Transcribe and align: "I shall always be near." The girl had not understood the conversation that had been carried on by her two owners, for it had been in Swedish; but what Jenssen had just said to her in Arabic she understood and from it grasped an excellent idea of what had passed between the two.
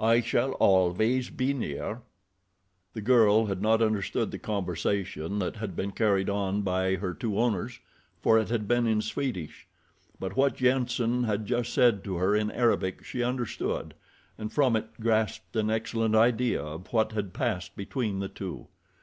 "I 0.00 0.22
shall 0.22 0.52
always 0.52 1.28
be 1.28 1.52
near." 1.52 2.00
The 2.94 3.02
girl 3.02 3.44
had 3.44 3.60
not 3.60 3.82
understood 3.82 4.30
the 4.30 4.38
conversation 4.38 5.38
that 5.40 5.56
had 5.56 5.76
been 5.76 5.90
carried 5.92 6.30
on 6.30 6.62
by 6.62 6.94
her 6.94 7.12
two 7.12 7.38
owners, 7.38 7.78
for 8.22 8.38
it 8.38 8.48
had 8.48 8.66
been 8.66 8.86
in 8.86 9.02
Swedish; 9.02 9.66
but 10.18 10.34
what 10.34 10.56
Jenssen 10.56 11.24
had 11.24 11.44
just 11.44 11.74
said 11.74 12.02
to 12.04 12.16
her 12.16 12.34
in 12.34 12.50
Arabic 12.52 13.04
she 13.04 13.22
understood 13.22 13.92
and 14.38 14.50
from 14.50 14.76
it 14.76 14.98
grasped 14.98 15.54
an 15.56 15.68
excellent 15.68 16.14
idea 16.14 16.62
of 16.62 16.90
what 16.94 17.12
had 17.12 17.34
passed 17.34 17.76
between 17.76 18.20
the 18.20 18.30
two. 18.30 18.68